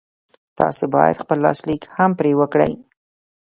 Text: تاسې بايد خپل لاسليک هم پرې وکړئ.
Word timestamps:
تاسې 0.57 0.85
بايد 0.93 1.21
خپل 1.23 1.37
لاسليک 1.45 1.81
هم 1.95 2.11
پرې 2.19 2.31
وکړئ. 2.39 2.71